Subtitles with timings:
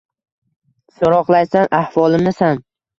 [0.97, 2.69] So’roqlaysan ahvolimni san…